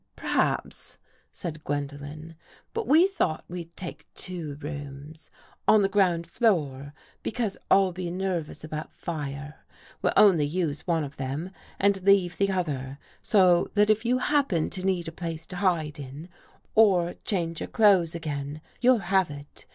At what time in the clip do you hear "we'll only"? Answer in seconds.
10.01-10.47